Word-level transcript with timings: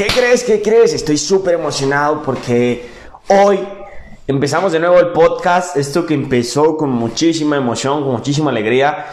¿Qué 0.00 0.06
crees? 0.06 0.44
¿Qué 0.44 0.62
crees? 0.62 0.94
Estoy 0.94 1.18
súper 1.18 1.56
emocionado 1.56 2.22
porque 2.22 2.88
hoy 3.28 3.58
empezamos 4.26 4.72
de 4.72 4.80
nuevo 4.80 4.98
el 4.98 5.08
podcast. 5.08 5.76
Esto 5.76 6.06
que 6.06 6.14
empezó 6.14 6.78
con 6.78 6.88
muchísima 6.88 7.58
emoción, 7.58 8.02
con 8.04 8.12
muchísima 8.12 8.50
alegría, 8.50 9.08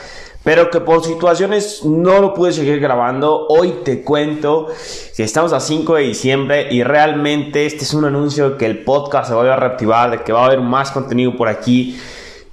pero 0.46 0.70
que 0.70 0.80
por 0.80 1.04
situaciones 1.04 1.84
no 1.84 2.22
lo 2.22 2.34
pude 2.34 2.54
seguir 2.54 2.80
grabando. 2.80 3.48
Hoy 3.50 3.80
te 3.84 4.02
cuento 4.02 4.68
que 5.14 5.24
estamos 5.24 5.52
a 5.52 5.60
5 5.60 5.96
de 5.96 6.04
diciembre 6.04 6.70
y 6.72 6.84
realmente 6.84 7.66
este 7.66 7.84
es 7.84 7.94
un 7.94 8.06
anuncio 8.06 8.52
de 8.52 8.58
que 8.58 8.66
el 8.66 8.86
podcast 8.86 9.28
se 9.28 9.36
va 9.36 9.54
a 9.54 9.58
reactivar, 9.58 10.10
de 10.12 10.24
que 10.24 10.32
va 10.32 10.44
a 10.44 10.46
haber 10.46 10.62
más 10.62 10.92
contenido 10.92 11.36
por 11.36 11.50
aquí. 11.50 12.00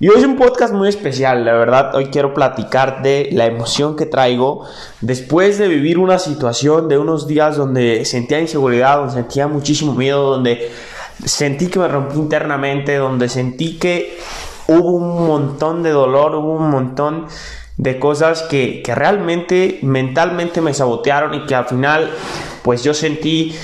Y 0.04 0.08
hoy 0.10 0.18
es 0.18 0.24
un 0.26 0.36
podcast 0.36 0.74
muy 0.74 0.90
especial, 0.90 1.46
la 1.46 1.54
verdad. 1.54 1.94
Hoy 1.94 2.08
quiero 2.08 2.34
platicar 2.34 3.00
de 3.00 3.30
la 3.32 3.46
emoción 3.46 3.96
que 3.96 4.04
traigo 4.04 4.66
después 5.00 5.56
de 5.56 5.66
vivir 5.66 5.96
una 5.96 6.18
situación 6.18 6.88
de 6.88 6.98
unos 6.98 7.26
días 7.26 7.56
donde 7.56 8.04
sentía 8.04 8.38
inseguridad, 8.38 8.98
donde 8.98 9.14
sentía 9.14 9.48
muchísimo 9.48 9.94
miedo, 9.94 10.32
donde 10.32 10.70
sentí 11.24 11.68
que 11.68 11.78
me 11.78 11.88
rompí 11.88 12.18
internamente, 12.18 12.96
donde 12.96 13.30
sentí 13.30 13.78
que 13.78 14.18
hubo 14.68 14.90
un 14.90 15.26
montón 15.26 15.82
de 15.82 15.92
dolor, 15.92 16.34
hubo 16.34 16.52
un 16.52 16.68
montón 16.68 17.26
de 17.78 17.98
cosas 17.98 18.42
que, 18.42 18.82
que 18.82 18.94
realmente 18.94 19.78
mentalmente 19.80 20.60
me 20.60 20.74
sabotearon 20.74 21.32
y 21.32 21.46
que 21.46 21.54
al 21.54 21.64
final 21.64 22.10
pues 22.62 22.84
yo 22.84 22.92
sentí 22.92 23.56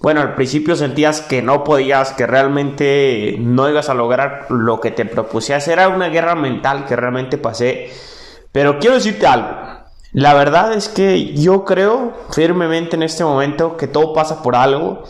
bueno, 0.00 0.20
al 0.20 0.34
principio 0.34 0.76
sentías 0.76 1.20
que 1.20 1.42
no 1.42 1.64
podías, 1.64 2.12
que 2.12 2.26
realmente 2.26 3.36
no 3.38 3.68
ibas 3.68 3.88
a 3.88 3.94
lograr 3.94 4.46
lo 4.50 4.80
que 4.80 4.90
te 4.90 5.04
propusías. 5.04 5.66
Era 5.68 5.88
una 5.88 6.08
guerra 6.08 6.34
mental 6.34 6.84
que 6.84 6.96
realmente 6.96 7.38
pasé. 7.38 7.90
Pero 8.52 8.78
quiero 8.78 8.96
decirte 8.96 9.26
algo. 9.26 9.48
La 10.12 10.34
verdad 10.34 10.72
es 10.72 10.88
que 10.88 11.34
yo 11.34 11.64
creo 11.64 12.14
firmemente 12.30 12.96
en 12.96 13.02
este 13.02 13.24
momento 13.24 13.76
que 13.76 13.86
todo 13.86 14.14
pasa 14.14 14.42
por 14.42 14.54
algo, 14.54 15.04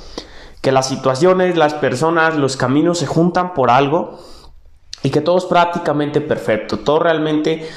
que 0.62 0.72
las 0.72 0.88
situaciones, 0.88 1.56
las 1.56 1.74
personas, 1.74 2.36
los 2.36 2.56
caminos 2.56 2.98
se 2.98 3.06
juntan 3.06 3.54
por 3.54 3.70
algo 3.70 4.18
y 5.02 5.10
que 5.10 5.20
todo 5.20 5.38
es 5.38 5.44
prácticamente 5.44 6.20
perfecto. 6.20 6.78
Todo 6.78 7.00
realmente 7.00 7.68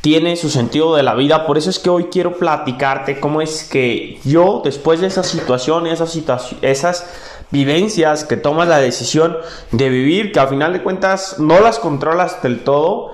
tiene 0.00 0.36
su 0.36 0.48
sentido 0.50 0.94
de 0.94 1.02
la 1.02 1.14
vida. 1.14 1.46
Por 1.46 1.58
eso 1.58 1.70
es 1.70 1.78
que 1.78 1.90
hoy 1.90 2.04
quiero 2.04 2.34
platicarte 2.34 3.20
cómo 3.20 3.40
es 3.40 3.64
que 3.64 4.18
yo, 4.24 4.62
después 4.64 5.00
de 5.00 5.08
esa 5.08 5.22
situación, 5.22 5.86
esas, 5.86 6.18
esas 6.62 7.10
vivencias 7.50 8.24
que 8.24 8.36
tomas 8.36 8.68
la 8.68 8.78
decisión 8.78 9.36
de 9.72 9.88
vivir, 9.88 10.32
que 10.32 10.40
al 10.40 10.48
final 10.48 10.72
de 10.72 10.82
cuentas 10.82 11.38
no 11.38 11.60
las 11.60 11.78
controlas 11.78 12.42
del 12.42 12.60
todo, 12.60 13.12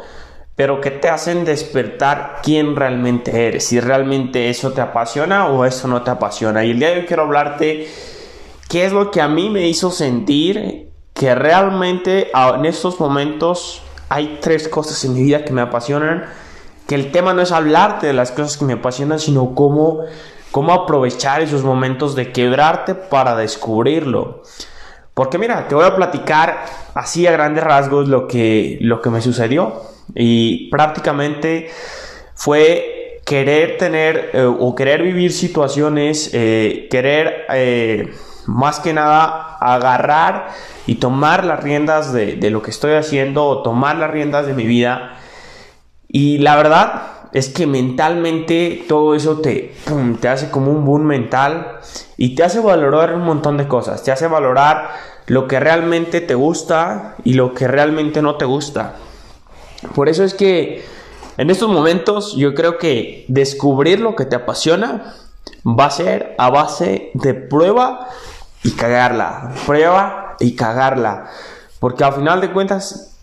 pero 0.55 0.81
que 0.81 0.91
te 0.91 1.09
hacen 1.09 1.45
despertar 1.45 2.41
quién 2.43 2.77
realmente 2.77 3.47
eres, 3.47 3.65
si 3.65 3.79
realmente 3.79 4.49
eso 4.49 4.73
te 4.73 4.81
apasiona 4.81 5.49
o 5.49 5.65
eso 5.65 5.89
no 5.89 6.03
te 6.03 6.11
apasiona. 6.11 6.65
Y 6.65 6.71
el 6.71 6.79
día 6.79 6.91
de 6.91 7.01
hoy 7.01 7.07
quiero 7.07 7.25
hablarte 7.25 7.89
qué 8.69 8.87
es 8.87 8.93
lo 8.93 9.11
que 9.11 9.21
a 9.21 9.29
mí 9.29 9.51
me 9.51 9.69
hizo 9.69 9.91
sentir 9.91 10.91
que 11.13 11.35
realmente 11.35 12.31
en 12.33 12.65
estos 12.65 13.01
momentos 13.01 13.83
hay 14.09 14.39
tres 14.41 14.69
cosas 14.69 15.03
en 15.05 15.15
mi 15.15 15.23
vida 15.23 15.45
que 15.45 15.53
me 15.53 15.63
apasionan 15.63 16.27
que 16.87 16.95
el 16.95 17.11
tema 17.11 17.35
no 17.35 17.43
es 17.43 17.53
hablarte 17.53 18.07
de 18.07 18.13
las 18.13 18.31
cosas 18.31 18.57
que 18.57 18.65
me 18.65 18.75
apasionan, 18.75 19.19
sino 19.19 19.55
cómo, 19.55 20.05
cómo 20.53 20.73
aprovechar 20.73 21.43
esos 21.43 21.65
momentos 21.65 22.15
de 22.15 22.33
quebrarte 22.33 22.95
para 22.95 23.37
descubrirlo. 23.37 24.43
Porque 25.15 25.39
mira, 25.39 25.67
te 25.67 25.75
voy 25.75 25.87
a 25.87 25.97
platicar 25.97 26.65
así 26.95 27.27
a 27.27 27.33
grandes 27.33 27.65
rasgos 27.65 28.09
lo 28.09 28.29
que, 28.29 28.79
lo 28.81 29.01
que 29.01 29.11
me 29.11 29.21
sucedió. 29.21 29.83
Y 30.15 30.69
prácticamente 30.71 31.71
fue 32.35 33.23
querer 33.25 33.77
tener 33.79 34.31
eh, 34.35 34.45
o 34.45 34.75
querer 34.75 35.03
vivir 35.03 35.33
situaciones, 35.33 36.31
eh, 36.33 36.87
querer 36.91 37.47
eh, 37.53 38.13
más 38.47 38.79
que 38.79 38.93
nada 38.93 39.57
agarrar 39.59 40.51
y 40.87 40.97
tomar 40.97 41.45
las 41.45 41.65
riendas 41.65 42.13
de, 42.13 42.37
de, 42.37 42.51
lo 42.51 42.63
que 42.63 42.71
estoy 42.71 42.93
haciendo 42.93 43.45
o 43.47 43.63
tomar 43.63 43.97
las 43.97 44.11
riendas 44.11 44.47
de 44.47 44.55
mi 44.55 44.65
vida 44.65 45.17
y 46.09 46.39
la 46.39 46.57
verdad 46.57 47.03
es 47.33 47.49
que 47.49 47.67
mentalmente 47.67 48.85
todo 48.89 49.15
eso 49.15 49.41
te, 49.41 49.75
te 50.21 50.29
hace 50.29 50.51
como 50.51 50.71
un 50.71 50.85
boom 50.85 51.03
mental 51.03 51.81
y 52.17 52.35
te 52.35 52.45
hace 52.45 52.61
valorar 52.61 53.15
un 53.15 53.23
montón 53.23 53.57
de 53.57 53.69
cosas. 53.69 54.03
Te 54.03 54.13
hace 54.13 54.27
valorar 54.27 54.91
lo 55.27 55.49
que 55.49 55.61
realmente 55.61 56.21
te 56.21 56.35
gusta 56.35 57.17
y 57.25 57.35
lo 57.35 57.53
que 57.53 57.69
realmente 57.69 58.23
no 58.23 58.37
te 58.37 58.45
gusta. 58.45 58.95
Por 59.95 60.09
eso 60.09 60.25
es 60.25 60.35
que 60.35 60.85
en 61.37 61.51
estos 61.51 61.69
momentos 61.69 62.35
yo 62.37 62.55
creo 62.55 62.79
que 62.79 63.25
descubrir 63.29 64.01
lo 64.01 64.17
que 64.17 64.25
te 64.25 64.37
apasiona 64.37 65.15
va 65.67 65.87
a 65.87 65.91
ser 65.91 66.35
a 66.39 66.49
base 66.49 67.11
de 67.15 67.35
prueba 67.35 68.09
y 68.63 68.71
cagarla. 68.71 69.53
Prueba 69.67 70.37
y 70.41 70.55
cagarla. 70.55 71.27
Porque 71.81 72.05
al 72.05 72.15
final 72.15 72.41
de 72.41 72.53
cuentas 72.53 73.16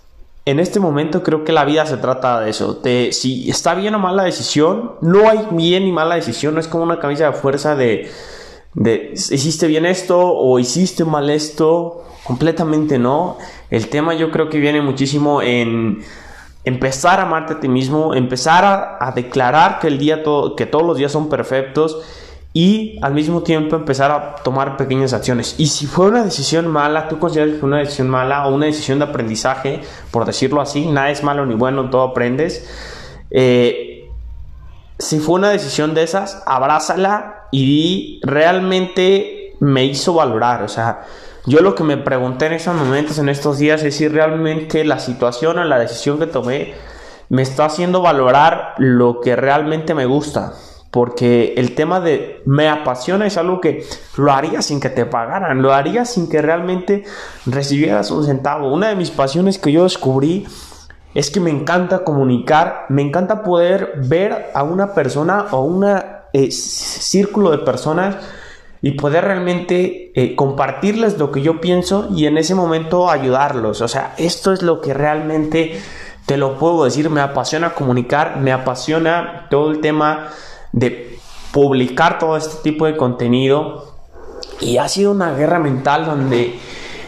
en 0.45 0.59
este 0.59 0.79
momento 0.79 1.23
creo 1.23 1.45
que 1.45 1.53
la 1.53 1.63
vida 1.63 1.85
se 1.85 1.97
trata 1.97 2.41
de 2.41 2.49
eso. 2.49 2.73
De 2.73 3.11
si 3.13 3.49
está 3.49 3.75
bien 3.75 3.95
o 3.95 3.99
mal 3.99 4.17
la 4.17 4.23
decisión, 4.23 4.93
no 5.01 5.29
hay 5.29 5.39
bien 5.51 5.85
ni 5.85 5.91
mala 5.91 6.15
decisión. 6.15 6.53
No 6.53 6.59
es 6.59 6.67
como 6.67 6.83
una 6.83 6.99
camisa 6.99 7.27
de 7.27 7.33
fuerza 7.33 7.75
de, 7.75 8.11
de 8.73 9.11
hiciste 9.13 9.67
bien 9.67 9.85
esto 9.85 10.19
o 10.19 10.59
hiciste 10.59 11.05
mal 11.05 11.29
esto. 11.29 12.03
Completamente 12.25 12.99
no. 12.99 13.37
El 13.69 13.87
tema 13.87 14.13
yo 14.13 14.31
creo 14.31 14.49
que 14.49 14.59
viene 14.59 14.81
muchísimo 14.81 15.41
en 15.41 16.03
empezar 16.65 17.19
a 17.19 17.23
amarte 17.23 17.53
a 17.53 17.59
ti 17.59 17.67
mismo, 17.67 18.13
empezar 18.13 18.65
a, 18.65 18.97
a 18.99 19.11
declarar 19.11 19.79
que 19.79 19.87
el 19.87 19.97
día 19.97 20.23
todo, 20.23 20.55
que 20.55 20.65
todos 20.65 20.85
los 20.85 20.97
días 20.97 21.11
son 21.11 21.29
perfectos 21.29 22.01
y 22.53 22.99
al 23.01 23.15
mismo 23.15 23.41
tiempo 23.41 23.75
empezar 23.75 24.11
a 24.11 24.35
tomar 24.35 24.77
pequeñas 24.77 25.13
acciones. 25.13 25.55
Y 25.57 25.67
si 25.67 25.87
fue 25.87 26.07
una 26.07 26.23
decisión 26.23 26.67
mala, 26.67 27.07
tú 27.07 27.17
consideras 27.17 27.55
que 27.55 27.59
fue 27.59 27.67
una 27.67 27.79
decisión 27.79 28.09
mala 28.09 28.45
o 28.47 28.53
una 28.53 28.67
decisión 28.67 28.99
de 28.99 29.05
aprendizaje, 29.05 29.81
por 30.11 30.25
decirlo 30.25 30.61
así, 30.61 30.85
nada 30.85 31.09
es 31.09 31.23
malo 31.23 31.47
ni 31.47 31.55
bueno, 31.55 31.89
todo 31.89 32.03
aprendes. 32.03 32.69
Eh, 33.31 34.07
si 34.99 35.19
fue 35.19 35.35
una 35.35 35.49
decisión 35.49 35.95
de 35.95 36.03
esas, 36.03 36.43
abrázala 36.45 37.47
y 37.51 38.19
realmente 38.21 39.55
me 39.59 39.85
hizo 39.85 40.13
valorar. 40.13 40.61
O 40.61 40.67
sea, 40.67 41.01
yo 41.47 41.61
lo 41.61 41.73
que 41.73 41.83
me 41.83 41.97
pregunté 41.97 42.45
en 42.45 42.53
esos 42.53 42.75
momentos, 42.75 43.17
en 43.17 43.29
estos 43.29 43.57
días, 43.57 43.81
es 43.81 43.95
si 43.97 44.07
realmente 44.07 44.85
la 44.85 44.99
situación 44.99 45.57
o 45.57 45.63
la 45.63 45.79
decisión 45.79 46.19
que 46.19 46.27
tomé 46.27 46.75
me 47.29 47.41
está 47.41 47.65
haciendo 47.65 48.03
valorar 48.03 48.75
lo 48.77 49.21
que 49.21 49.35
realmente 49.35 49.95
me 49.95 50.05
gusta 50.05 50.53
porque 50.93 51.55
el 51.57 51.73
tema 51.73 51.99
de 51.99 52.43
me 52.45 52.69
apasiona 52.69 53.25
es 53.25 53.37
algo 53.37 53.59
que 53.59 53.83
lo 54.15 54.31
haría 54.31 54.61
sin 54.61 54.79
que 54.79 54.91
te 54.91 55.07
pagaran, 55.07 55.63
lo 55.63 55.73
haría 55.73 56.05
sin 56.05 56.29
que 56.29 56.39
realmente 56.39 57.03
recibieras 57.47 58.11
un 58.11 58.23
centavo. 58.23 58.71
Una 58.71 58.89
de 58.89 58.95
mis 58.95 59.09
pasiones 59.09 59.57
que 59.57 59.71
yo 59.71 59.85
descubrí 59.85 60.45
es 61.15 61.31
que 61.31 61.39
me 61.39 61.49
encanta 61.49 62.03
comunicar, 62.03 62.85
me 62.89 63.01
encanta 63.01 63.41
poder 63.41 63.93
ver 64.07 64.51
a 64.53 64.61
una 64.61 64.93
persona 64.93 65.47
o 65.49 65.61
un 65.61 65.83
eh, 66.31 66.51
círculo 66.51 67.49
de 67.49 67.57
personas 67.57 68.17
y 68.83 68.91
poder 68.91 69.23
realmente 69.23 70.11
eh, 70.13 70.35
compartirles 70.35 71.17
lo 71.17 71.31
que 71.31 71.41
yo 71.41 71.59
pienso 71.59 72.09
y 72.15 72.27
en 72.27 72.37
ese 72.37 72.53
momento 72.53 73.09
ayudarlos. 73.09 73.81
O 73.81 73.87
sea, 73.87 74.13
esto 74.19 74.53
es 74.53 74.61
lo 74.61 74.79
que 74.79 74.93
realmente 74.93 75.81
te 76.27 76.37
lo 76.37 76.59
puedo 76.59 76.83
decir, 76.83 77.09
me 77.09 77.21
apasiona 77.21 77.73
comunicar, 77.73 78.37
me 78.39 78.51
apasiona 78.51 79.47
todo 79.49 79.71
el 79.71 79.81
tema 79.81 80.29
de 80.73 81.17
publicar 81.53 82.19
todo 82.19 82.35
este 82.35 82.61
tipo 82.63 82.85
de 82.85 82.97
contenido 82.97 83.94
y 84.59 84.78
ha 84.78 84.88
sido 84.89 85.11
una 85.11 85.34
guerra 85.34 85.59
mental 85.59 86.06
donde 86.06 86.59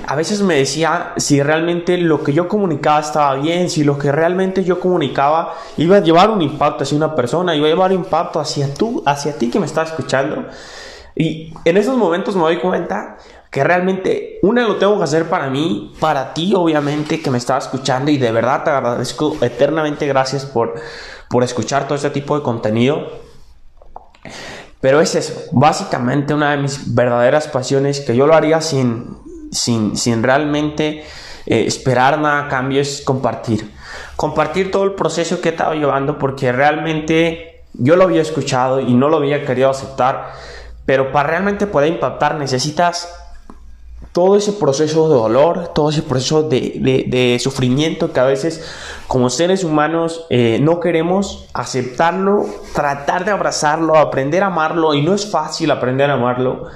a 0.08 0.16
veces 0.16 0.42
me 0.42 0.56
decía 0.56 1.14
si 1.18 1.42
realmente 1.42 1.98
lo 1.98 2.24
que 2.24 2.32
yo 2.32 2.48
comunicaba 2.48 3.00
estaba 3.00 3.36
bien, 3.36 3.70
si 3.70 3.84
lo 3.84 3.98
que 3.98 4.12
realmente 4.12 4.64
yo 4.64 4.80
comunicaba 4.80 5.56
iba 5.78 5.98
a 5.98 6.00
llevar 6.00 6.30
un 6.30 6.42
impacto 6.42 6.84
hacia 6.84 6.96
una 6.96 7.16
persona, 7.16 7.56
iba 7.56 7.66
a 7.66 7.70
llevar 7.70 7.92
un 7.92 7.98
impacto 7.98 8.40
hacia 8.40 8.72
tú, 8.74 9.02
hacia 9.06 9.38
ti 9.38 9.50
que 9.50 9.60
me 9.60 9.66
estás 9.66 9.90
escuchando. 9.90 10.46
Y 11.16 11.54
en 11.64 11.78
esos 11.78 11.98
momentos 11.98 12.36
me 12.36 12.44
doy 12.44 12.58
cuenta 12.58 13.18
que 13.50 13.64
realmente 13.64 14.38
una 14.44 14.64
lo 14.64 14.76
tengo 14.76 14.98
que 14.98 15.06
hacer 15.06 15.28
para 15.28 15.50
mí, 15.50 15.94
para 16.00 16.34
ti 16.34 16.54
obviamente 16.56 17.22
que 17.22 17.32
me 17.32 17.38
estás 17.40 17.66
escuchando 17.66 18.12
y 18.12 18.18
de 18.18 18.32
verdad 18.32 18.64
te 18.64 18.70
agradezco 18.70 19.38
eternamente 19.42 20.06
gracias 20.06 20.46
por, 20.46 20.76
por 21.30 21.44
escuchar 21.44 21.86
todo 21.86 21.96
este 21.96 22.12
tipo 22.12 22.38
de 22.38 22.44
contenido. 22.44 23.25
Pero 24.82 25.02
es 25.02 25.16
eso, 25.16 25.34
básicamente 25.52 26.34
una 26.34 26.52
de 26.52 26.58
mis 26.58 26.94
verdaderas 26.94 27.48
pasiones 27.48 28.02
que 28.02 28.16
yo 28.16 28.28
lo 28.28 28.36
haría 28.36 28.62
sin, 28.62 29.18
sin, 29.52 29.98
sin 29.98 30.22
realmente 30.22 31.04
eh, 31.46 31.66
esperar 31.66 32.20
nada 32.20 32.46
a 32.46 32.50
cambio 32.50 32.82
es 32.82 33.02
compartir. 33.02 33.72
Compartir 34.16 34.72
todo 34.72 34.84
el 34.84 34.94
proceso 34.94 35.42
que 35.42 35.50
he 35.50 35.52
estado 35.52 35.74
llevando 35.74 36.20
porque 36.20 36.52
realmente 36.52 37.64
yo 37.74 37.96
lo 37.96 38.04
había 38.04 38.22
escuchado 38.22 38.80
y 38.80 38.94
no 38.94 39.10
lo 39.10 39.18
había 39.18 39.46
querido 39.46 39.70
aceptar. 39.70 40.34
Pero 40.86 41.12
para 41.12 41.30
realmente 41.30 41.68
poder 41.68 41.92
impactar 41.92 42.36
necesitas 42.36 43.10
todo 44.12 44.38
ese 44.38 44.54
proceso 44.54 45.10
de 45.10 45.16
dolor, 45.16 45.70
todo 45.74 45.90
ese 45.90 46.02
proceso 46.02 46.44
de, 46.44 47.38
sufrimiento 47.42 48.14
que 48.14 48.20
a 48.20 48.24
veces 48.24 48.64
como 49.08 49.30
seres 49.30 49.64
humanos 49.64 50.26
eh, 50.30 50.60
no 50.62 50.80
queremos 50.80 51.48
aceptarlo, 51.54 52.46
tratar 52.74 53.26
de 53.26 53.32
abrazarlo, 53.32 53.98
aprender 53.98 54.44
a 54.44 54.48
amarlo 54.48 54.94
y 54.94 55.02
no 55.02 55.14
es 55.14 55.30
fácil 55.30 55.72
aprender 55.72 56.10
a 56.10 56.14
amarlo. 56.14 56.68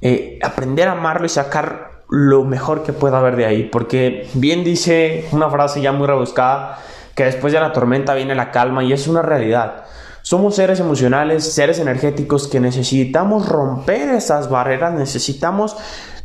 eh, 0.00 0.40
aprender 0.42 0.88
a 0.88 0.92
amarlo 0.92 1.26
y 1.26 1.28
sacar 1.28 1.92
lo 2.12 2.44
mejor 2.44 2.82
que 2.82 2.92
pueda 2.92 3.18
haber 3.18 3.36
de 3.36 3.46
ahí. 3.46 3.62
Porque 3.64 4.28
bien 4.34 4.64
dice 4.64 5.28
una 5.32 5.48
frase 5.48 5.80
ya 5.80 5.92
muy 5.92 6.06
rebuscada, 6.06 6.78
que 7.14 7.24
después 7.24 7.52
de 7.52 7.60
la 7.60 7.72
tormenta 7.72 8.14
viene 8.14 8.34
la 8.34 8.50
calma 8.50 8.84
y 8.84 8.92
es 8.92 9.08
una 9.08 9.22
realidad. 9.22 9.84
Somos 10.20 10.54
seres 10.54 10.78
emocionales, 10.78 11.52
seres 11.52 11.78
energéticos 11.78 12.48
que 12.48 12.60
necesitamos 12.60 13.48
romper 13.48 14.10
esas 14.10 14.50
barreras, 14.50 14.92
necesitamos 14.92 15.76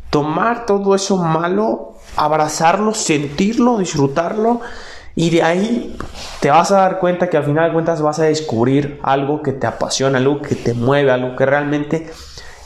tomar 0.09 0.65
todo 0.65 0.95
eso 0.95 1.18
malo, 1.18 1.94
abrazarlo, 2.15 2.94
sentirlo, 2.94 3.77
disfrutarlo 3.77 4.62
y 5.15 5.31
de 5.31 5.42
ahí 5.42 5.98
te 6.42 6.51
vas 6.51 6.71
a 6.71 6.77
dar 6.77 7.00
cuenta 7.00 7.27
que 7.27 7.38
al 7.38 7.44
final 7.44 7.69
de 7.69 7.74
cuentas 7.74 8.01
vas 8.01 8.19
a 8.19 8.25
descubrir 8.25 9.00
algo 9.01 9.42
que 9.42 9.51
te 9.51 9.65
apasiona, 9.65 10.19
algo 10.19 10.42
que 10.42 10.54
te 10.54 10.75
mueve, 10.75 11.12
algo 11.12 11.36
que 11.36 11.45
realmente 11.45 12.07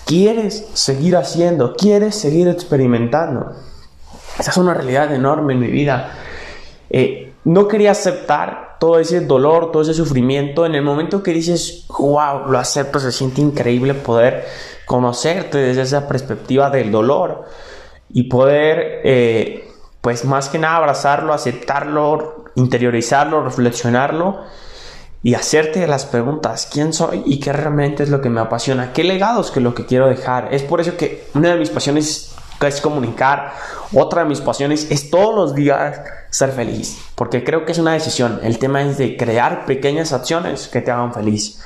quieres 0.06 0.68
seguir 0.74 1.16
haciendo, 1.16 1.74
quieres 1.76 2.16
seguir 2.16 2.50
experimentando. 2.50 3.54
Esa 4.38 4.52
es 4.52 4.58
una 4.58 4.74
realidad 4.74 5.14
enorme 5.14 5.54
en 5.54 5.60
mi 5.62 5.68
vida. 5.68 6.12
Eh, 6.90 7.34
no 7.46 7.70
quería 7.70 7.92
aceptar 7.92 8.71
todo 8.82 8.98
ese 8.98 9.22
dolor, 9.22 9.72
todo 9.72 9.84
ese 9.84 9.94
sufrimiento. 9.94 10.66
En 10.66 10.74
el 10.74 10.82
momento 10.82 11.22
que 11.22 11.32
dices, 11.34 11.86
wow, 12.00 12.50
lo 12.50 12.58
acepto, 12.58 13.00
se 13.00 13.12
siente 13.12 13.40
increíble 13.40 13.94
poder 13.94 14.48
conocerte 14.88 15.60
desde 15.60 15.84
esa 15.84 16.08
perspectiva 16.08 16.72
del 16.72 16.92
dolor 16.92 17.46
y 18.10 18.24
poder, 18.24 19.02
eh, 19.04 19.70
pues 20.02 20.26
más 20.26 20.50
que 20.50 20.58
nada, 20.58 20.78
abrazarlo, 20.78 21.32
aceptarlo, 21.32 22.46
interiorizarlo, 22.56 23.44
reflexionarlo 23.44 24.40
y 25.22 25.36
hacerte 25.36 25.86
las 25.86 26.08
preguntas, 26.08 26.68
¿quién 26.74 26.92
soy 26.92 27.22
y 27.28 27.40
qué 27.40 27.54
realmente 27.54 28.02
es 28.02 28.10
lo 28.10 28.20
que 28.20 28.32
me 28.32 28.42
apasiona? 28.42 28.94
¿Qué 28.94 29.04
legados 29.04 29.52
que 29.52 29.60
es 29.60 29.64
lo 29.64 29.76
que 29.76 29.86
quiero 29.86 30.08
dejar? 30.08 30.52
Es 30.52 30.64
por 30.64 30.82
eso 30.82 30.98
que 30.98 31.28
una 31.36 31.50
de 31.50 31.60
mis 31.60 31.70
pasiones 31.70 32.31
es 32.68 32.82
comunicar, 32.82 33.54
otra 33.94 34.24
de 34.24 34.30
mis 34.30 34.42
pasiones 34.42 34.90
es 34.92 35.10
todos 35.10 35.36
los 35.36 35.56
días 35.56 36.02
ser 36.30 36.52
feliz, 36.52 36.98
porque 37.16 37.44
creo 37.44 37.66
que 37.66 37.72
es 37.72 37.78
una 37.78 37.94
decisión. 37.94 38.40
El 38.44 38.60
tema 38.60 38.82
es 38.84 38.98
de 38.98 39.18
crear 39.18 39.66
pequeñas 39.66 40.14
acciones 40.14 40.68
que 40.68 40.82
te 40.82 40.92
hagan 40.92 41.14
feliz. 41.14 41.62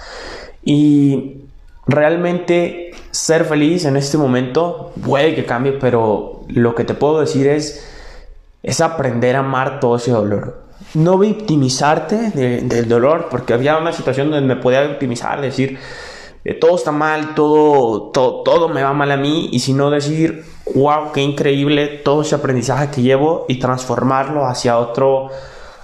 Y 0.64 1.42
realmente 1.88 2.92
ser 3.12 3.46
feliz 3.46 3.86
en 3.86 3.98
este 3.98 4.18
momento 4.18 4.94
puede 5.06 5.36
que 5.36 5.46
cambie, 5.46 5.74
pero 5.74 6.44
lo 6.48 6.76
que 6.76 6.84
te 6.84 6.94
puedo 6.94 7.20
decir 7.20 7.48
es 7.48 7.92
es 8.64 8.82
aprender 8.82 9.36
a 9.36 9.40
amar 9.40 9.80
todo 9.80 9.98
ese 9.98 10.10
dolor 10.10 10.66
no 10.94 11.18
victimizarte 11.18 12.32
del 12.32 12.88
dolor, 12.88 13.28
porque 13.30 13.54
había 13.54 13.78
una 13.78 13.92
situación 13.92 14.32
donde 14.32 14.56
me 14.56 14.62
podía 14.62 14.82
victimizar, 14.84 15.42
decir, 15.42 15.78
todo 16.54 16.76
está 16.76 16.92
mal, 16.92 17.34
todo, 17.34 18.12
todo, 18.12 18.44
todo 18.44 18.70
me 18.70 18.84
va 18.84 18.94
mal 18.94 19.12
a 19.12 19.18
mí, 19.18 19.50
y 19.52 19.60
si 19.60 19.74
no 19.74 19.90
decir, 19.90 20.46
wow, 20.76 21.12
qué 21.12 21.22
increíble 21.22 21.88
todo 21.88 22.22
ese 22.22 22.36
aprendizaje 22.36 22.92
que 22.92 23.02
llevo 23.02 23.46
y 23.48 23.60
transformarlo 23.60 24.46
hacia 24.46 24.78
otro, 24.78 25.30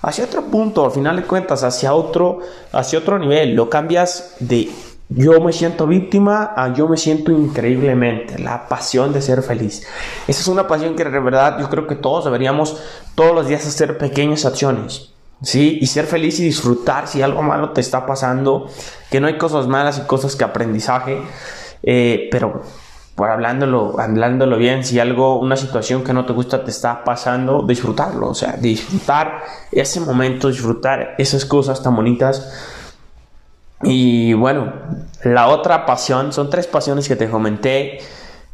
hacia 0.01 0.25
otro 0.25 0.43
punto, 0.43 0.85
al 0.85 0.91
final 0.91 1.15
de 1.15 1.23
cuentas, 1.23 1.63
hacia 1.63 1.93
otro, 1.93 2.39
hacia 2.71 2.99
otro 2.99 3.17
nivel, 3.17 3.55
lo 3.55 3.69
cambias 3.69 4.35
de 4.39 4.69
yo 5.13 5.41
me 5.41 5.51
siento 5.51 5.87
víctima 5.87 6.53
a 6.55 6.73
yo 6.73 6.87
me 6.87 6.95
siento 6.95 7.33
increíblemente. 7.33 8.39
La 8.39 8.69
pasión 8.69 9.11
de 9.11 9.21
ser 9.21 9.43
feliz. 9.43 9.85
Esa 10.25 10.39
es 10.39 10.47
una 10.47 10.67
pasión 10.67 10.95
que 10.95 11.03
de 11.03 11.19
verdad 11.19 11.59
yo 11.59 11.69
creo 11.69 11.85
que 11.85 11.95
todos 11.95 12.23
deberíamos 12.23 12.77
todos 13.13 13.35
los 13.35 13.47
días 13.47 13.67
hacer 13.67 13.97
pequeñas 13.97 14.45
acciones. 14.45 15.10
¿Sí? 15.41 15.79
Y 15.81 15.87
ser 15.87 16.05
feliz 16.05 16.39
y 16.39 16.43
disfrutar 16.43 17.07
si 17.07 17.21
algo 17.21 17.41
malo 17.41 17.71
te 17.71 17.81
está 17.81 18.05
pasando. 18.05 18.67
Que 19.09 19.19
no 19.19 19.27
hay 19.27 19.37
cosas 19.37 19.67
malas 19.67 19.97
y 19.97 20.07
cosas 20.07 20.35
que 20.35 20.43
aprendizaje. 20.43 21.21
Eh, 21.83 22.29
pero 22.31 22.61
por 23.15 23.29
hablándolo, 23.29 23.99
hablándolo 23.99 24.57
bien, 24.57 24.83
si 24.85 24.99
algo, 24.99 25.39
una 25.39 25.57
situación 25.57 26.03
que 26.03 26.13
no 26.13 26.25
te 26.25 26.33
gusta 26.33 26.63
te 26.63 26.71
está 26.71 27.03
pasando, 27.03 27.63
disfrutarlo. 27.63 28.29
O 28.29 28.35
sea, 28.35 28.53
disfrutar 28.53 29.43
ese 29.71 29.99
momento, 29.99 30.47
disfrutar 30.47 31.15
esas 31.17 31.45
cosas 31.45 31.81
tan 31.83 31.95
bonitas 31.95 32.51
y 33.83 34.33
bueno, 34.33 34.73
la 35.23 35.47
otra 35.47 35.85
pasión, 35.85 36.33
son 36.33 36.49
tres 36.49 36.67
pasiones 36.67 37.07
que 37.07 37.15
te 37.15 37.29
comenté, 37.29 37.99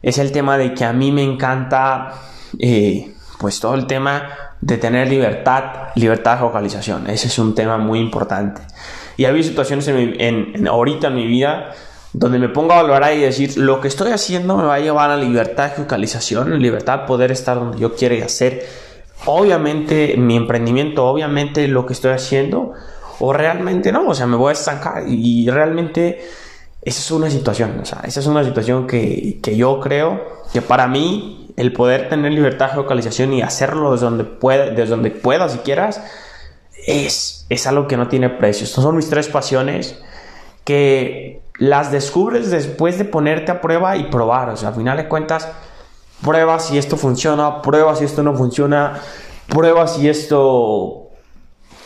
es 0.02 0.18
el 0.20 0.32
tema 0.32 0.58
de 0.58 0.74
que 0.74 0.86
a 0.86 0.94
mí 0.94 1.12
me 1.12 1.24
encanta, 1.24 2.14
eh, 2.60 3.14
pues 3.40 3.60
todo 3.60 3.76
el 3.76 3.86
tema 3.86 4.30
de 4.62 4.78
tener 4.78 5.08
libertad, 5.08 5.90
libertad 5.96 6.34
de 6.34 6.40
focalización. 6.40 7.10
Ese 7.10 7.28
es 7.28 7.40
un 7.40 7.54
tema 7.54 7.78
muy 7.78 8.00
importante. 8.00 8.62
Y 9.16 9.26
ha 9.26 9.30
habido 9.30 9.48
situaciones 9.48 9.88
en, 9.88 10.68
ahorita 10.68 11.08
en 11.08 11.16
mi 11.16 11.28
vida 11.28 11.72
donde 12.14 12.40
me 12.40 12.50
pongo 12.50 12.74
a 12.74 12.82
valorar 12.82 13.14
y 13.14 13.22
decir, 13.22 13.58
lo 13.58 13.80
que 13.80 13.88
estoy 13.88 14.12
haciendo 14.12 14.58
me 14.58 14.64
va 14.64 14.76
a 14.76 14.80
llevar 14.80 15.12
a 15.12 15.18
libertad 15.18 15.70
de 15.70 15.76
focalización, 15.76 16.60
libertad 16.60 17.02
de 17.02 17.06
poder 17.06 17.32
estar 17.32 17.60
donde 17.60 17.80
yo 17.80 17.96
quiero 17.96 18.16
y 18.16 18.22
hacer. 18.22 18.66
Obviamente 19.26 20.16
mi 20.18 20.36
emprendimiento, 20.36 21.06
obviamente 21.06 21.68
lo 21.68 21.86
que 21.86 21.94
estoy 21.94 22.12
haciendo 22.12 22.74
o 23.20 23.34
realmente 23.34 23.92
no, 23.92 24.08
o 24.08 24.16
sea, 24.16 24.28
me 24.28 24.36
voy 24.36 24.50
a 24.50 24.54
estancar 24.54 25.04
y 25.08 25.50
realmente 25.50 26.24
esa 26.82 27.00
es 27.00 27.12
una 27.12 27.30
situación, 27.30 27.80
o 27.82 27.86
sea, 27.86 28.02
esa 28.04 28.20
es 28.20 28.28
una 28.28 28.44
situación 28.44 28.86
que, 28.88 29.40
que 29.42 29.58
yo 29.58 29.80
creo 29.80 30.44
que 30.54 30.62
para 30.62 30.88
mí 30.88 31.47
el 31.58 31.74
poder 31.74 32.08
tener 32.08 32.32
libertad 32.32 32.70
de 32.70 32.78
localización 32.78 33.34
y 33.34 33.42
hacerlo 33.42 33.92
desde 33.92 34.06
donde, 34.06 34.24
puede, 34.24 34.72
desde 34.72 34.92
donde 34.92 35.12
puedas 35.12 35.52
si 35.52 35.58
quieras, 35.60 36.02
es, 36.86 37.46
es 37.50 37.68
algo 37.68 37.88
que 37.88 37.98
no 37.98 38.08
tiene 38.08 38.30
precio. 38.30 38.64
Estas 38.64 38.84
son 38.84 38.96
mis 38.96 39.10
tres 39.10 39.28
pasiones 39.28 40.00
que 40.64 41.42
las 41.58 41.92
descubres 41.92 42.52
después 42.52 43.00
de 43.00 43.06
ponerte 43.06 43.52
a 43.52 43.60
prueba 43.60 43.98
y 43.98 44.06
probar, 44.06 44.50
o 44.50 44.58
sea, 44.58 44.70
al 44.70 44.76
final 44.76 44.98
de 44.98 45.08
cuentas, 45.08 45.50
pruebas 46.24 46.66
si 46.66 46.78
esto 46.78 46.96
funciona, 46.96 47.64
pruebas 47.64 48.00
si 48.00 48.06
esto 48.06 48.22
no 48.22 48.36
funciona, 48.36 49.00
pruebas 49.48 49.96
si 49.96 50.08
esto 50.08 51.10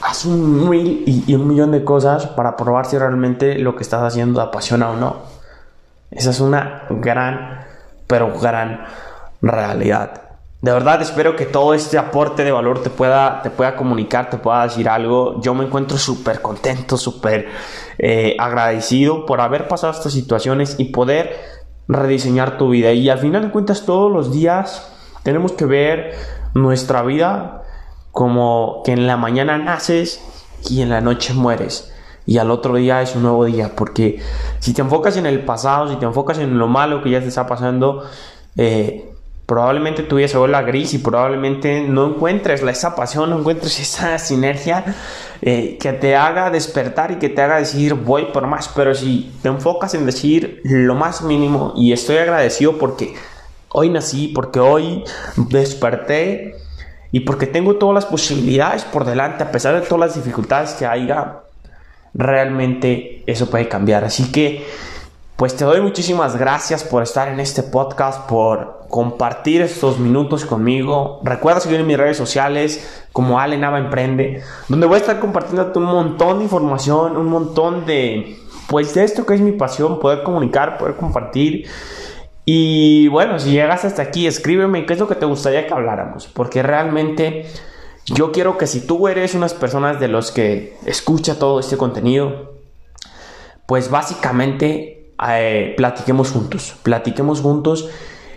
haz 0.01 0.25
un 0.25 0.69
mil 0.69 1.03
y, 1.05 1.33
un 1.33 1.47
millón 1.47 1.71
de 1.71 1.85
cosas 1.85 2.27
para 2.27 2.57
probar 2.57 2.87
si 2.87 2.97
realmente 2.97 3.57
lo 3.57 3.77
que 3.77 3.83
estás 3.83 4.03
haciendo 4.03 4.41
te 4.41 4.47
apasiona 4.47 4.89
o 4.89 4.97
no. 4.97 5.17
Esa 6.09 6.31
es 6.31 6.41
una 6.41 6.83
gran, 6.89 7.65
pero 8.07 8.37
gran 8.37 8.85
realidad. 9.41 10.31
De 10.61 10.71
verdad 10.71 11.01
espero 11.01 11.35
que 11.35 11.47
todo 11.47 11.73
este 11.73 11.97
aporte 11.97 12.43
de 12.43 12.51
valor 12.51 12.83
te 12.83 12.91
pueda, 12.91 13.41
te 13.41 13.49
pueda 13.49 13.75
comunicar, 13.75 14.29
te 14.29 14.37
pueda 14.37 14.63
decir 14.63 14.87
algo. 14.87 15.41
Yo 15.41 15.55
me 15.55 15.65
encuentro 15.65 15.97
súper 15.97 16.39
contento, 16.39 16.97
súper 16.97 17.47
eh, 17.97 18.35
agradecido 18.37 19.25
por 19.25 19.41
haber 19.41 19.67
pasado 19.67 19.91
estas 19.91 20.13
situaciones 20.13 20.75
y 20.77 20.85
poder 20.85 21.35
rediseñar 21.87 22.59
tu 22.59 22.69
vida. 22.69 22.91
Y 22.91 23.09
al 23.09 23.17
final 23.17 23.41
de 23.41 23.49
cuentas 23.49 23.87
todos 23.87 24.11
los 24.11 24.31
días 24.31 24.87
tenemos 25.23 25.53
que 25.53 25.65
ver 25.65 26.13
nuestra 26.53 27.01
vida 27.01 27.63
como 28.11 28.81
que 28.85 28.91
en 28.91 29.07
la 29.07 29.17
mañana 29.17 29.57
naces 29.57 30.21
y 30.69 30.83
en 30.83 30.89
la 30.89 31.01
noche 31.01 31.33
mueres. 31.33 31.91
Y 32.27 32.37
al 32.37 32.51
otro 32.51 32.75
día 32.75 33.01
es 33.01 33.15
un 33.15 33.23
nuevo 33.23 33.45
día. 33.45 33.75
Porque 33.75 34.21
si 34.59 34.73
te 34.73 34.81
enfocas 34.81 35.17
en 35.17 35.25
el 35.25 35.43
pasado, 35.43 35.89
si 35.89 35.95
te 35.95 36.05
enfocas 36.05 36.37
en 36.37 36.59
lo 36.59 36.67
malo 36.67 37.01
que 37.01 37.09
ya 37.09 37.19
te 37.19 37.29
está 37.29 37.47
pasando, 37.47 38.03
eh, 38.57 39.10
probablemente 39.51 40.03
tu 40.03 40.15
vida 40.15 40.61
gris 40.61 40.93
y 40.93 40.99
probablemente 40.99 41.81
no 41.81 42.07
encuentres 42.07 42.61
esa 42.61 42.95
pasión, 42.95 43.31
no 43.31 43.39
encuentres 43.39 43.81
esa 43.81 44.17
sinergia 44.17 44.95
eh, 45.41 45.77
que 45.77 45.91
te 45.91 46.15
haga 46.15 46.49
despertar 46.49 47.11
y 47.11 47.15
que 47.15 47.27
te 47.27 47.41
haga 47.41 47.57
decir 47.57 47.95
voy 47.95 48.27
por 48.31 48.47
más. 48.47 48.69
Pero 48.69 48.95
si 48.95 49.29
te 49.41 49.49
enfocas 49.49 49.93
en 49.93 50.05
decir 50.05 50.61
lo 50.63 50.95
más 50.95 51.21
mínimo 51.21 51.73
y 51.75 51.91
estoy 51.91 52.15
agradecido 52.19 52.77
porque 52.77 53.13
hoy 53.73 53.89
nací, 53.89 54.29
porque 54.29 54.61
hoy 54.61 55.03
desperté 55.35 56.55
y 57.11 57.19
porque 57.19 57.45
tengo 57.45 57.75
todas 57.75 57.95
las 57.95 58.05
posibilidades 58.05 58.85
por 58.85 59.03
delante, 59.03 59.43
a 59.43 59.51
pesar 59.51 59.75
de 59.75 59.85
todas 59.85 59.99
las 59.99 60.15
dificultades 60.15 60.71
que 60.75 60.85
haya, 60.85 61.41
realmente 62.13 63.25
eso 63.27 63.49
puede 63.49 63.67
cambiar. 63.67 64.05
Así 64.05 64.31
que, 64.31 64.65
pues 65.35 65.57
te 65.57 65.65
doy 65.65 65.81
muchísimas 65.81 66.37
gracias 66.37 66.85
por 66.85 67.03
estar 67.03 67.27
en 67.27 67.41
este 67.41 67.63
podcast, 67.63 68.29
por 68.29 68.80
compartir 68.91 69.61
estos 69.61 69.97
minutos 69.97 70.45
conmigo. 70.45 71.21
Recuerda 71.23 71.61
seguirme 71.61 71.81
en 71.81 71.87
mis 71.87 71.97
redes 71.97 72.17
sociales 72.17 73.03
como 73.11 73.39
Ale 73.39 73.57
Nava 73.57 73.79
Emprende, 73.79 74.43
donde 74.67 74.85
voy 74.85 74.95
a 74.95 74.99
estar 74.99 75.19
compartiendo 75.19 75.71
un 75.75 75.85
montón 75.85 76.37
de 76.37 76.43
información, 76.43 77.17
un 77.17 77.27
montón 77.27 77.85
de, 77.87 78.37
pues 78.67 78.93
de 78.93 79.03
esto 79.03 79.25
que 79.25 79.33
es 79.33 79.41
mi 79.41 79.53
pasión, 79.53 79.99
poder 79.99 80.21
comunicar, 80.21 80.77
poder 80.77 80.95
compartir 80.97 81.67
y 82.45 83.07
bueno, 83.07 83.39
si 83.39 83.51
llegas 83.51 83.85
hasta 83.85 84.01
aquí, 84.01 84.27
escríbeme 84.27 84.85
qué 84.85 84.93
es 84.93 84.99
lo 84.99 85.07
que 85.07 85.15
te 85.15 85.25
gustaría 85.25 85.67
que 85.67 85.73
habláramos, 85.73 86.27
porque 86.27 86.63
realmente 86.63 87.45
yo 88.07 88.31
quiero 88.31 88.57
que 88.57 88.67
si 88.67 88.85
tú 88.85 89.07
eres 89.07 89.35
unas 89.35 89.53
personas 89.53 89.99
de 89.99 90.07
los 90.07 90.31
que 90.31 90.75
escucha 90.85 91.37
todo 91.37 91.59
este 91.59 91.77
contenido, 91.77 92.55
pues 93.67 93.89
básicamente 93.89 95.13
eh, 95.29 95.73
platiquemos 95.77 96.31
juntos, 96.31 96.75
platiquemos 96.83 97.41
juntos 97.41 97.89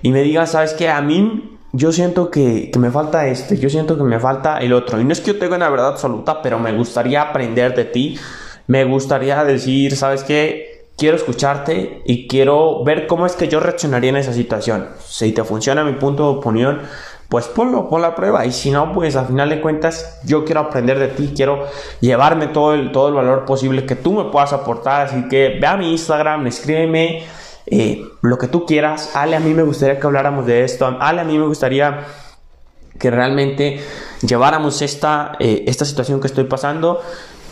y 0.04 0.12
me 0.12 0.23
digas, 0.23 0.52
¿sabes 0.52 0.75
qué? 0.75 0.90
A 0.90 1.00
mí 1.00 1.58
yo 1.73 1.90
siento 1.90 2.30
que, 2.30 2.70
que, 2.70 2.78
me 2.78 2.90
falta 2.90 3.26
este, 3.26 3.56
yo 3.56 3.70
siento 3.70 3.96
que 3.96 4.04
me 4.04 4.20
falta 4.20 4.58
el 4.58 4.75
otro. 4.75 5.00
Y 5.00 5.04
no 5.04 5.12
es 5.14 5.20
que 5.20 5.32
yo 5.32 5.38
tenga 5.38 5.56
una 5.56 5.70
verdad 5.70 5.88
absoluta, 5.88 6.42
pero 6.42 6.58
me 6.58 6.73
gustaría 6.73 7.23
aprender 7.23 7.75
de 7.75 7.87
ti, 7.87 8.18
me 8.66 8.84
gustaría 8.84 9.42
decir, 9.44 9.96
¿sabes 9.96 10.23
qué? 10.23 10.75
quiero 10.96 11.16
escucharte 11.16 12.02
y 12.04 12.28
quiero 12.28 12.84
ver 12.84 13.06
cómo 13.06 13.26
es 13.26 13.34
que 13.34 13.49
yo 13.49 13.61
reaccionaría 13.61 14.11
en 14.11 14.16
esa 14.16 14.32
situación. 14.32 14.88
Si 15.04 15.32
te 15.32 15.42
funciona 15.42 15.84
mi 15.84 15.94
punto 15.94 16.25
de 16.25 16.38
opinión, 16.38 16.82
pues 17.28 17.46
ponlo, 17.46 17.88
pon 17.88 18.02
la 18.02 18.14
prueba. 18.14 18.46
Y 18.46 18.52
si 18.52 18.70
no, 18.70 18.92
pues 18.92 19.16
al 19.16 19.26
final 19.26 19.49
de 19.49 19.61
cuentas, 19.61 20.20
yo 20.25 20.44
quiero 20.44 20.61
aprender 20.61 20.99
de 20.99 21.08
ti, 21.08 21.32
quiero 21.34 21.66
llevarme 22.00 22.49
todo 22.49 22.75
el, 22.75 22.92
todo 22.92 23.08
el 23.08 23.14
valor 23.14 23.44
posible 23.44 23.87
que 23.87 23.96
tú 23.96 24.12
me 24.12 24.30
puedas 24.30 24.52
aportar. 24.52 25.06
Así 25.06 25.28
que 25.28 25.58
ve 25.61 25.66
a 25.66 25.76
mi 25.76 25.90
Instagram, 25.90 26.46
escríbeme 26.46 27.25
lo 28.23 28.38
que 28.38 28.49
tú 28.49 28.66
quieras. 28.66 29.14
Ale, 29.14 29.37
a 29.37 29.40
mí 29.40 29.54
me 29.54 29.62
gustaría 29.62 29.99
que 29.99 30.07
habláramos 30.07 30.47
de 30.47 30.64
esto. 30.64 30.87
Ale, 31.00 31.21
a 31.21 31.25
mí 31.25 31.38
me 31.38 31.47
gustaría 31.47 32.04
que 32.99 33.11
realmente 33.11 33.81
lleváramos 34.23 34.83
esta, 34.83 35.33
eh, 35.38 35.64
esta 35.66 35.85
situación 35.85 36.21
que 36.21 36.26
estoy 36.26 36.45
pasando. 36.45 37.00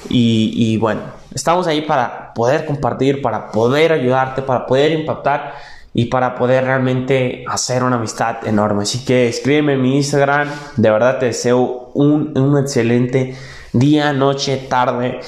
Y, 0.09 0.76
bueno, 0.79 1.00
estamos 1.33 1.67
ahí 1.67 1.83
para 1.83 2.35
poder 2.35 2.67
compartir, 2.67 3.23
para 3.23 3.52
poder 3.52 3.93
ayudarte, 3.93 4.43
para 4.43 4.67
poder 4.67 4.93
impactar 4.93 5.55
y 5.95 6.07
para 6.07 6.35
poder 6.35 6.64
realmente 6.64 7.45
hacer 7.47 7.85
una 7.85 7.97
amistad 7.97 8.47
enorme. 8.47 8.83
Así 8.83 9.05
que 9.05 9.29
escríbeme 9.29 9.75
en 9.75 9.83
mi 9.83 9.97
Instagram. 9.97 10.49
De 10.76 10.91
verdad 10.91 11.19
te 11.19 11.26
deseo 11.26 11.91
un, 11.95 12.37
un 12.37 12.59
excelente 12.59 13.37
día, 13.73 14.12
noche, 14.12 14.57
tarde 14.69 15.21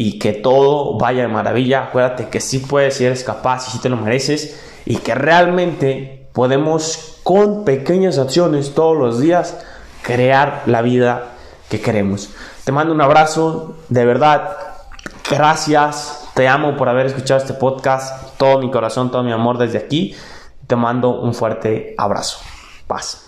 y 0.00 0.20
que 0.20 0.32
todo 0.32 0.96
vaya 0.96 1.22
de 1.22 1.28
maravilla. 1.28 1.86
Acuérdate 1.86 2.28
que 2.28 2.38
sí 2.40 2.60
puedes, 2.60 2.94
si 2.94 3.04
eres 3.04 3.24
capaz 3.24 3.66
y 3.66 3.72
si 3.72 3.80
te 3.80 3.88
lo 3.88 3.96
mereces 3.96 4.80
y 4.86 4.98
que 4.98 5.12
realmente 5.16 6.28
podemos 6.32 7.18
con 7.24 7.64
pequeñas 7.64 8.16
acciones 8.18 8.74
todos 8.76 8.96
los 8.96 9.18
días 9.18 9.58
crear 10.02 10.62
la 10.66 10.82
vida 10.82 11.30
que 11.68 11.80
queremos. 11.80 12.30
Te 12.62 12.70
mando 12.70 12.94
un 12.94 13.00
abrazo, 13.00 13.74
de 13.88 14.04
verdad, 14.04 14.56
gracias, 15.28 16.28
te 16.32 16.46
amo 16.46 16.76
por 16.76 16.88
haber 16.88 17.06
escuchado 17.06 17.40
este 17.40 17.54
podcast, 17.54 18.36
todo 18.36 18.60
mi 18.60 18.70
corazón, 18.70 19.10
todo 19.10 19.24
mi 19.24 19.32
amor 19.32 19.58
desde 19.58 19.78
aquí. 19.78 20.14
Te 20.68 20.76
mando 20.76 21.20
un 21.20 21.34
fuerte 21.34 21.96
abrazo. 21.98 22.38
Paz. 22.86 23.27